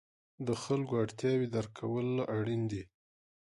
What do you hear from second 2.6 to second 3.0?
دي.